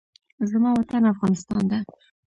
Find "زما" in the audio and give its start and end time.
0.49-0.69